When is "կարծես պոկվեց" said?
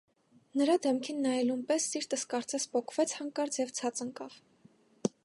2.33-3.15